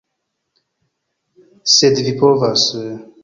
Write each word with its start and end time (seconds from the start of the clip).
Sed 1.75 2.01
vi 2.07 2.15
povas... 2.25 2.69